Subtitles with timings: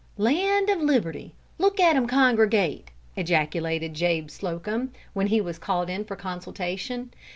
[0.17, 1.35] "Land of liberty!
[1.59, 7.13] look at 'em congregate!" ejaculated Jabe Slocum, when he was called in for consultation.